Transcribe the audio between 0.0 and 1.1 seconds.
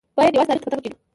باید یوازې تاریخ ته په تمه کېنو.